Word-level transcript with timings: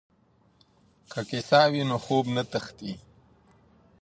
که 1.11 1.19
کیسه 1.29 1.61
وي 1.71 1.81
نو 1.89 1.97
خوب 2.05 2.25
نه 2.35 2.43
تښتي. 2.51 2.93